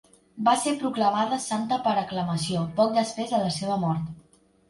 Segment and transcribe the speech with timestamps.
[0.45, 4.11] Va ser proclamada santa per aclamació, poc després de la seva mort.